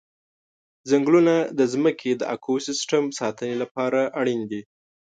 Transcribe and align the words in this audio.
ځنګلونه 0.89 1.33
د 1.57 1.61
ځمکې 1.73 2.11
د 2.15 2.21
اکوسیستم 2.35 3.03
ساتنې 3.19 3.55
لپاره 3.63 4.01
اړین 4.19 4.41
دي. 4.51 4.61